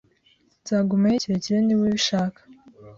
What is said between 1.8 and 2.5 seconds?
ubishaka